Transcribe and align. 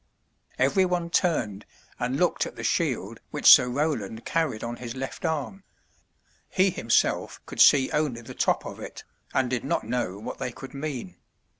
Every 0.57 0.83
one 0.83 1.11
turned 1.11 1.63
and 1.99 2.17
looked 2.17 2.47
at 2.47 2.55
the 2.55 2.63
shield 2.63 3.19
which 3.29 3.45
Sir 3.45 3.69
Roland 3.69 4.25
carried 4.25 4.63
on 4.63 4.77
his 4.77 4.95
left 4.95 5.25
arm. 5.25 5.63
He 6.49 6.71
himself 6.71 7.39
could 7.45 7.59
see 7.61 7.91
only 7.91 8.21
the 8.21 8.33
top 8.33 8.65
of 8.65 8.79
it, 8.79 9.03
and 9.31 9.47
did 9.47 9.63
not 9.63 9.83
know 9.83 10.17
what 10.17 10.39
they 10.39 10.51
could 10.51 10.73
mean. 10.73 11.17